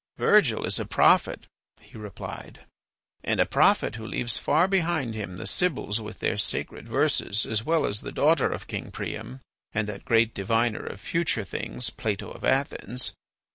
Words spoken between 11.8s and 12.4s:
Plato